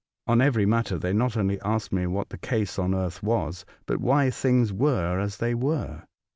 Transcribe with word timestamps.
On 0.25 0.41
every 0.41 0.65
matter 0.65 0.97
they 0.97 1.13
not 1.13 1.37
only 1.37 1.61
asked 1.61 1.93
me 1.93 2.07
what 2.07 2.25
was 2.25 2.31
the 2.31 2.39
case 2.47 2.79
on 2.79 2.95
earth, 2.95 3.19
but 3.85 4.01
why 4.01 4.31
things 4.31 4.73
were 4.73 5.19
as 5.19 5.37
they 5.37 5.53
were. 5.53 6.05